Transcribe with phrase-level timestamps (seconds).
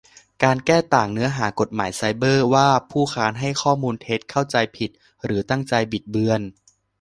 [0.43, 4.89] การแก้ต่างเนื้อหากฎหมายไซเบอร์ว่า ผู้ค้านให้ข้อมูลเท็จ เข้าใจผิด
[5.25, 6.41] หรือตั้งใจบิดเบือน